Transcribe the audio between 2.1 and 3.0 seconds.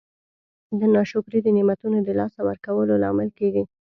لاسه ورکولو